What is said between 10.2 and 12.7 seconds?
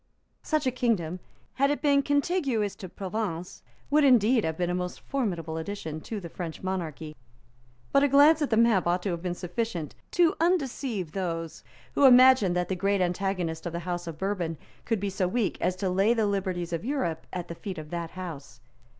undeceive those who imagined that